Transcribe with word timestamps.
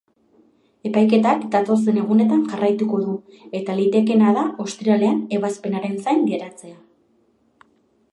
Epaiketak 0.89 1.43
datozen 1.55 1.99
egunetan 2.03 2.39
jarraituko 2.53 3.01
du 3.03 3.13
eta 3.59 3.75
litekeena 3.81 4.31
da 4.39 4.47
ostiralean 4.65 5.21
ebazpenaren 5.39 6.01
zain 6.07 6.25
geratzea. 6.33 6.75